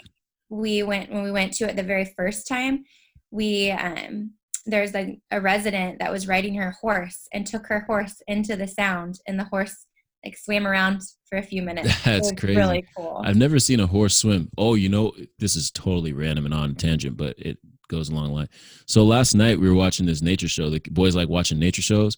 we 0.50 0.84
went 0.84 1.12
when 1.12 1.24
we 1.24 1.32
went 1.32 1.54
to 1.54 1.70
it 1.70 1.76
the 1.76 1.84
very 1.84 2.06
first 2.18 2.48
time 2.48 2.84
we 3.32 3.72
um 3.72 4.32
there's 4.66 4.94
a, 4.94 5.20
a 5.32 5.40
resident 5.40 6.00
that 6.00 6.12
was 6.12 6.28
riding 6.28 6.56
her 6.56 6.76
horse 6.82 7.28
and 7.34 7.48
took 7.48 7.66
her 7.68 7.82
horse 7.82 8.22
into 8.28 8.56
the 8.56 8.68
sound 8.68 9.20
and 9.28 9.40
the 9.40 9.46
horse 9.46 9.86
like 10.24 10.38
swam 10.38 10.68
around 10.68 11.02
for 11.28 11.38
a 11.38 11.44
few 11.44 11.62
minutes. 11.62 11.90
That's 12.04 12.32
crazy. 12.32 12.58
Really 12.58 12.86
cool. 12.96 13.22
I've 13.24 13.38
never 13.38 13.60
seen 13.60 13.80
a 13.80 13.88
horse 13.88 14.16
swim. 14.16 14.50
Oh, 14.58 14.76
you 14.76 14.90
know, 14.90 15.14
this 15.38 15.56
is 15.56 15.72
totally 15.72 16.14
random 16.14 16.46
and 16.46 16.54
on 16.54 16.76
tangent, 16.76 17.18
but 17.18 17.38
it 17.38 17.58
goes 17.88 18.10
along 18.10 18.28
the 18.28 18.34
line. 18.34 18.50
So 18.86 19.04
last 19.04 19.34
night 19.34 19.60
we 19.60 19.70
were 19.70 19.76
watching 19.76 20.06
this 20.06 20.22
nature 20.22 20.48
show. 20.48 20.70
The 20.70 20.80
boys 20.92 21.16
like 21.16 21.30
watching 21.30 21.60
nature 21.60 21.82
shows. 21.82 22.18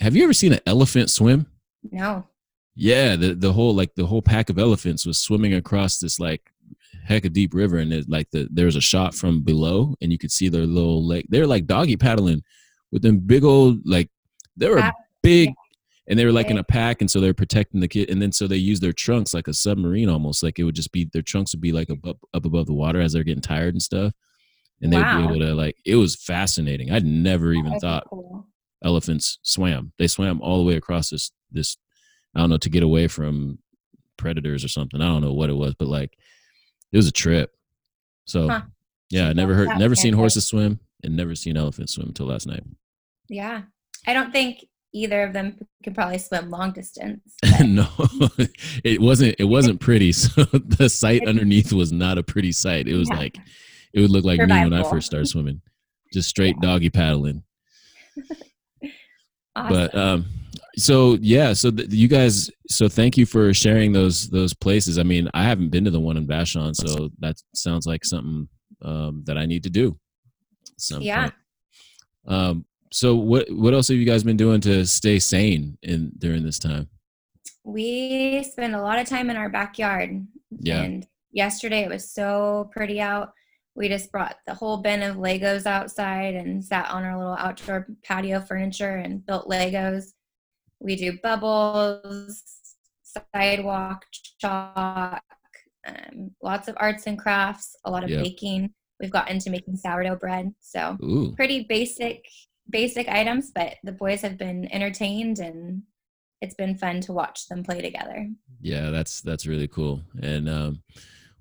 Have 0.00 0.16
you 0.16 0.24
ever 0.24 0.32
seen 0.32 0.52
an 0.52 0.60
elephant 0.66 1.10
swim? 1.10 1.46
No. 1.90 2.26
Yeah, 2.74 3.14
the 3.14 3.34
the 3.34 3.52
whole 3.52 3.74
like 3.74 3.94
the 3.94 4.06
whole 4.06 4.22
pack 4.22 4.50
of 4.50 4.58
elephants 4.58 5.06
was 5.06 5.18
swimming 5.18 5.54
across 5.54 5.98
this 5.98 6.18
like 6.18 6.50
heck 7.04 7.24
of 7.24 7.32
deep 7.32 7.54
river 7.54 7.78
and 7.78 7.92
it 7.92 8.08
like 8.08 8.28
the 8.30 8.48
there 8.50 8.66
was 8.66 8.76
a 8.76 8.80
shot 8.80 9.14
from 9.14 9.42
below 9.42 9.94
and 10.00 10.10
you 10.10 10.16
could 10.16 10.32
see 10.32 10.48
their 10.48 10.64
little 10.64 11.06
leg 11.06 11.26
they're 11.28 11.46
like 11.46 11.66
doggy 11.66 11.96
paddling 11.96 12.42
with 12.90 13.02
them 13.02 13.18
big 13.18 13.44
old 13.44 13.78
like 13.84 14.08
they 14.56 14.68
were 14.70 14.90
big 15.22 15.50
and 16.06 16.18
they 16.18 16.24
were 16.24 16.32
like 16.32 16.50
in 16.50 16.58
a 16.58 16.64
pack 16.64 17.00
and 17.00 17.10
so 17.10 17.20
they're 17.20 17.34
protecting 17.34 17.80
the 17.80 17.88
kid 17.88 18.10
and 18.10 18.20
then 18.20 18.32
so 18.32 18.46
they 18.46 18.56
use 18.56 18.80
their 18.80 18.92
trunks 18.92 19.32
like 19.32 19.48
a 19.48 19.54
submarine 19.54 20.08
almost 20.08 20.42
like 20.42 20.58
it 20.58 20.64
would 20.64 20.74
just 20.74 20.92
be 20.92 21.08
their 21.12 21.22
trunks 21.22 21.54
would 21.54 21.60
be 21.60 21.72
like 21.72 21.90
up, 21.90 21.98
up 22.06 22.44
above 22.44 22.66
the 22.66 22.74
water 22.74 23.00
as 23.00 23.12
they're 23.12 23.24
getting 23.24 23.40
tired 23.40 23.74
and 23.74 23.82
stuff 23.82 24.12
and 24.82 24.92
they 24.92 24.98
wow. 24.98 25.16
would 25.16 25.28
be 25.28 25.34
able 25.34 25.46
to 25.46 25.54
like 25.54 25.76
it 25.84 25.96
was 25.96 26.16
fascinating 26.16 26.90
i'd 26.92 27.06
never 27.06 27.52
even 27.52 27.78
thought 27.80 28.06
cool. 28.10 28.46
elephants 28.84 29.38
swam 29.42 29.92
they 29.98 30.06
swam 30.06 30.40
all 30.42 30.58
the 30.58 30.64
way 30.64 30.76
across 30.76 31.10
this 31.10 31.32
this 31.50 31.76
i 32.34 32.40
don't 32.40 32.50
know 32.50 32.58
to 32.58 32.70
get 32.70 32.82
away 32.82 33.08
from 33.08 33.58
predators 34.16 34.64
or 34.64 34.68
something 34.68 35.00
i 35.00 35.06
don't 35.06 35.22
know 35.22 35.32
what 35.32 35.50
it 35.50 35.56
was 35.56 35.74
but 35.74 35.88
like 35.88 36.18
it 36.94 36.96
was 36.96 37.08
a 37.08 37.12
trip. 37.12 37.52
So 38.24 38.48
huh. 38.48 38.62
yeah, 39.10 39.28
I 39.28 39.32
never 39.32 39.52
heard, 39.52 39.68
never 39.78 39.96
seen 39.96 40.14
horses 40.14 40.46
swim, 40.46 40.78
and 41.02 41.16
never 41.16 41.34
seen 41.34 41.56
elephants 41.56 41.94
swim 41.94 42.06
until 42.06 42.26
last 42.26 42.46
night. 42.46 42.62
Yeah, 43.28 43.62
I 44.06 44.12
don't 44.14 44.32
think 44.32 44.64
either 44.94 45.22
of 45.22 45.32
them 45.32 45.58
could 45.82 45.94
probably 45.94 46.18
swim 46.18 46.48
long 46.50 46.72
distance. 46.72 47.20
no, 47.60 47.86
it 48.84 49.00
wasn't. 49.00 49.34
It 49.38 49.44
wasn't 49.44 49.80
pretty. 49.80 50.12
So 50.24 50.44
the 50.44 50.88
sight 50.88 51.26
underneath 51.26 51.72
was 51.72 51.92
not 51.92 52.18
a 52.18 52.22
pretty 52.22 52.52
sight. 52.52 52.88
It 52.88 52.96
was 52.96 53.08
yeah. 53.10 53.18
like 53.18 53.36
it 53.92 54.00
would 54.00 54.10
look 54.10 54.24
like 54.24 54.40
Survival. 54.40 54.70
me 54.70 54.76
when 54.76 54.84
I 54.84 54.88
first 54.88 55.06
started 55.06 55.26
swimming, 55.26 55.60
just 56.12 56.28
straight 56.28 56.56
yeah. 56.62 56.68
doggy 56.68 56.90
paddling. 56.90 57.42
awesome. 59.56 59.68
But 59.68 59.94
um, 59.94 60.26
so 60.76 61.16
yeah 61.20 61.52
so 61.52 61.70
th- 61.70 61.92
you 61.92 62.08
guys 62.08 62.50
so 62.68 62.88
thank 62.88 63.16
you 63.16 63.24
for 63.24 63.54
sharing 63.54 63.92
those 63.92 64.28
those 64.30 64.52
places 64.52 64.98
i 64.98 65.02
mean 65.02 65.28
i 65.32 65.44
haven't 65.44 65.68
been 65.68 65.84
to 65.84 65.90
the 65.90 66.00
one 66.00 66.16
in 66.16 66.26
vashon 66.26 66.74
so 66.74 67.10
that 67.20 67.36
sounds 67.54 67.86
like 67.86 68.04
something 68.04 68.48
um, 68.82 69.22
that 69.24 69.38
i 69.38 69.46
need 69.46 69.62
to 69.62 69.70
do 69.70 69.96
Some 70.76 71.02
yeah 71.02 71.30
um 72.26 72.64
so 72.94 73.14
what 73.14 73.50
what 73.50 73.74
else 73.74 73.88
have 73.88 73.96
you 73.96 74.04
guys 74.04 74.22
been 74.22 74.36
doing 74.36 74.60
to 74.60 74.86
stay 74.86 75.18
sane 75.18 75.76
in 75.82 76.10
during 76.18 76.42
this 76.42 76.58
time 76.58 76.88
we 77.64 78.42
spend 78.44 78.74
a 78.74 78.80
lot 78.80 78.98
of 78.98 79.06
time 79.08 79.30
in 79.30 79.36
our 79.36 79.48
backyard 79.48 80.26
yeah 80.60 80.82
and 80.82 81.06
yesterday 81.32 81.82
it 81.82 81.90
was 81.90 82.10
so 82.10 82.68
pretty 82.72 83.00
out 83.00 83.32
we 83.76 83.88
just 83.88 84.12
brought 84.12 84.36
the 84.46 84.54
whole 84.54 84.76
bin 84.76 85.02
of 85.02 85.16
legos 85.16 85.66
outside 85.66 86.34
and 86.34 86.64
sat 86.64 86.88
on 86.90 87.02
our 87.02 87.18
little 87.18 87.36
outdoor 87.36 87.88
patio 88.04 88.40
furniture 88.40 88.96
and 88.96 89.26
built 89.26 89.48
legos 89.48 90.12
we 90.84 90.96
do 90.96 91.18
bubbles, 91.22 92.42
sidewalk 93.02 94.04
chalk, 94.38 95.22
um, 95.86 96.30
lots 96.42 96.68
of 96.68 96.76
arts 96.78 97.06
and 97.06 97.18
crafts, 97.18 97.74
a 97.84 97.90
lot 97.90 98.04
of 98.04 98.10
yep. 98.10 98.22
baking. 98.22 98.70
We've 99.00 99.10
got 99.10 99.30
into 99.30 99.50
making 99.50 99.76
sourdough 99.76 100.16
bread. 100.16 100.54
So 100.60 100.96
Ooh. 101.02 101.32
pretty 101.34 101.64
basic 101.68 102.24
basic 102.70 103.08
items, 103.08 103.50
but 103.54 103.76
the 103.82 103.92
boys 103.92 104.22
have 104.22 104.38
been 104.38 104.72
entertained 104.72 105.38
and 105.38 105.82
it's 106.40 106.54
been 106.54 106.76
fun 106.76 107.00
to 107.02 107.12
watch 107.12 107.48
them 107.48 107.62
play 107.62 107.80
together. 107.80 108.28
Yeah, 108.60 108.90
that's 108.90 109.20
that's 109.20 109.46
really 109.46 109.68
cool. 109.68 110.02
And 110.20 110.48
um 110.48 110.82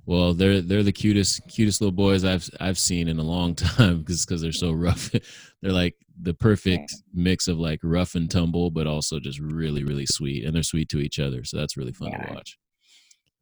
well, 0.06 0.34
they're 0.34 0.62
they're 0.62 0.84
the 0.84 0.92
cutest 0.92 1.48
cutest 1.48 1.82
little 1.82 1.94
boys 1.94 2.26
I've 2.26 2.50
I've 2.60 2.78
seen 2.78 3.08
in 3.08 3.20
a 3.20 3.24
long 3.24 3.56
time 3.56 4.00
because 4.00 4.26
because 4.26 4.42
they're 4.42 4.52
so 4.52 4.72
rough. 4.72 5.12
they're 5.62 5.72
like 5.72 5.96
the 6.22 6.34
perfect 6.34 6.94
mix 7.14 7.48
of 7.48 7.58
like 7.58 7.80
rough 7.84 8.16
and 8.16 8.30
tumble, 8.30 8.70
but 8.70 8.88
also 8.88 9.20
just 9.20 9.40
really 9.40 9.84
really 9.84 10.06
sweet, 10.06 10.46
and 10.46 10.56
they're 10.56 10.64
sweet 10.64 10.90
to 10.90 11.00
each 11.00 11.20
other. 11.20 11.44
So 11.44 11.58
that's 11.58 11.78
really 11.78 11.94
fun 11.94 12.12
to 12.12 12.34
watch. 12.34 12.58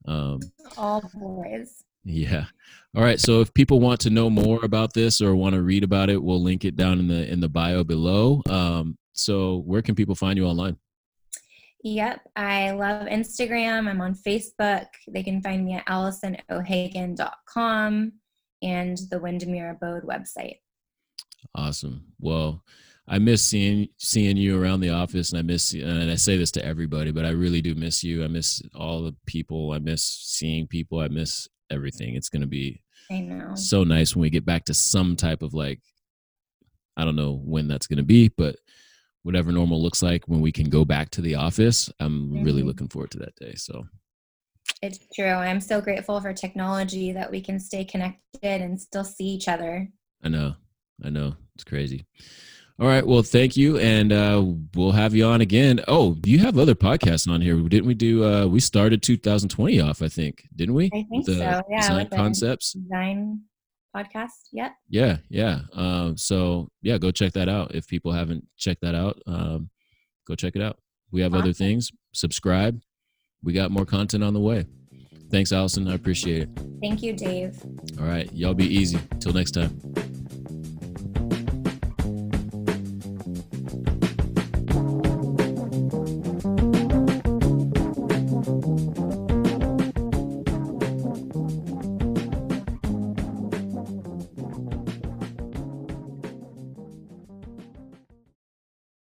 Um, 0.07 0.39
All 0.77 1.03
boys. 1.13 1.83
Yeah. 2.03 2.45
All 2.95 3.03
right. 3.03 3.19
So 3.19 3.41
if 3.41 3.53
people 3.53 3.79
want 3.79 3.99
to 4.01 4.09
know 4.09 4.29
more 4.29 4.63
about 4.63 4.93
this 4.93 5.21
or 5.21 5.35
want 5.35 5.55
to 5.55 5.61
read 5.61 5.83
about 5.83 6.09
it, 6.09 6.21
we'll 6.21 6.41
link 6.41 6.65
it 6.65 6.75
down 6.75 6.99
in 6.99 7.07
the 7.07 7.31
in 7.31 7.39
the 7.39 7.49
bio 7.49 7.83
below. 7.83 8.41
Um, 8.49 8.97
so 9.13 9.63
where 9.65 9.81
can 9.81 9.95
people 9.95 10.15
find 10.15 10.37
you 10.37 10.45
online? 10.45 10.77
Yep, 11.83 12.21
I 12.35 12.69
love 12.71 13.07
Instagram. 13.07 13.89
I'm 13.89 14.01
on 14.01 14.13
Facebook. 14.13 14.85
They 15.07 15.23
can 15.23 15.41
find 15.41 15.65
me 15.65 15.73
at 15.73 15.87
AllisonO'Hagan.com 15.87 18.11
and 18.61 18.97
the 19.09 19.19
Windermere 19.19 19.71
Abode 19.71 20.03
website. 20.03 20.59
Awesome. 21.55 22.05
Well, 22.19 22.63
I 23.07 23.17
miss 23.17 23.43
seeing 23.43 23.87
seeing 23.97 24.37
you 24.37 24.61
around 24.61 24.81
the 24.81 24.91
office, 24.91 25.31
and 25.31 25.39
I 25.39 25.41
miss 25.41 25.73
and 25.73 26.11
I 26.11 26.15
say 26.15 26.37
this 26.37 26.51
to 26.51 26.63
everybody, 26.63 27.09
but 27.11 27.25
I 27.25 27.31
really 27.31 27.61
do 27.61 27.73
miss 27.73 28.03
you. 28.03 28.23
I 28.23 28.27
miss 28.27 28.61
all 28.75 29.01
the 29.01 29.15
people. 29.25 29.71
I 29.71 29.79
miss 29.79 30.03
seeing 30.03 30.67
people. 30.67 30.99
I 30.99 31.07
miss 31.07 31.47
everything. 31.71 32.15
It's 32.15 32.29
going 32.29 32.41
to 32.41 32.47
be 32.47 32.81
I 33.09 33.21
know. 33.21 33.55
so 33.55 33.83
nice 33.83 34.15
when 34.15 34.21
we 34.21 34.29
get 34.29 34.45
back 34.45 34.65
to 34.65 34.73
some 34.73 35.15
type 35.15 35.41
of 35.41 35.53
like 35.53 35.79
I 36.97 37.05
don't 37.05 37.15
know 37.15 37.41
when 37.43 37.67
that's 37.67 37.87
going 37.87 37.97
to 37.97 38.03
be, 38.03 38.29
but 38.29 38.57
whatever 39.23 39.51
normal 39.51 39.81
looks 39.81 40.01
like 40.01 40.27
when 40.27 40.41
we 40.41 40.51
can 40.51 40.69
go 40.69 40.83
back 40.83 41.09
to 41.11 41.21
the 41.21 41.35
office. 41.35 41.89
I'm 41.99 42.29
mm-hmm. 42.29 42.43
really 42.43 42.63
looking 42.63 42.87
forward 42.87 43.11
to 43.11 43.19
that 43.19 43.35
day. 43.35 43.53
So 43.55 43.85
it's 44.81 44.99
true. 45.15 45.25
I'm 45.25 45.61
so 45.61 45.81
grateful 45.81 46.19
for 46.21 46.33
technology 46.33 47.11
that 47.13 47.29
we 47.31 47.41
can 47.41 47.59
stay 47.59 47.85
connected 47.85 48.61
and 48.61 48.79
still 48.79 49.03
see 49.03 49.25
each 49.25 49.47
other. 49.47 49.87
I 50.23 50.29
know. 50.29 50.55
I 51.03 51.09
know. 51.09 51.35
It's 51.55 51.63
crazy. 51.63 52.05
All 52.81 52.87
right. 52.87 53.05
Well, 53.05 53.21
thank 53.21 53.55
you, 53.55 53.77
and 53.77 54.11
uh, 54.11 54.43
we'll 54.73 54.91
have 54.91 55.13
you 55.13 55.25
on 55.25 55.39
again. 55.39 55.81
Oh, 55.87 56.17
you 56.25 56.39
have 56.39 56.57
other 56.57 56.73
podcasts 56.73 57.31
on 57.31 57.39
here, 57.39 57.55
didn't 57.55 57.85
we? 57.85 57.93
Do 57.93 58.25
uh, 58.25 58.47
we 58.47 58.59
started 58.59 59.03
2020 59.03 59.79
off? 59.79 60.01
I 60.01 60.07
think, 60.07 60.47
didn't 60.55 60.73
we? 60.73 60.87
I 60.87 61.05
think 61.07 61.27
the 61.27 61.33
so. 61.35 61.61
Yeah. 61.69 61.81
Design 61.81 62.09
concepts. 62.09 62.73
Design 62.73 63.41
podcast. 63.95 64.31
Yep. 64.51 64.71
Yeah, 64.89 65.17
yeah. 65.29 65.59
Um, 65.73 66.17
so 66.17 66.69
yeah, 66.81 66.97
go 66.97 67.11
check 67.11 67.33
that 67.33 67.47
out. 67.47 67.75
If 67.75 67.87
people 67.87 68.13
haven't 68.13 68.45
checked 68.57 68.81
that 68.81 68.95
out, 68.95 69.21
um, 69.27 69.69
go 70.27 70.33
check 70.33 70.55
it 70.55 70.63
out. 70.63 70.79
We 71.11 71.21
have 71.21 71.35
other 71.35 71.53
things. 71.53 71.91
Subscribe. 72.13 72.81
We 73.43 73.53
got 73.53 73.69
more 73.69 73.85
content 73.85 74.23
on 74.23 74.33
the 74.33 74.39
way. 74.39 74.65
Thanks, 75.29 75.51
Allison. 75.51 75.87
I 75.87 75.93
appreciate 75.93 76.43
it. 76.43 76.49
Thank 76.81 77.03
you, 77.03 77.13
Dave. 77.13 77.61
All 77.99 78.07
right. 78.07 78.31
Y'all 78.33 78.55
be 78.55 78.65
easy. 78.65 78.99
Till 79.19 79.33
next 79.33 79.51
time. 79.51 79.79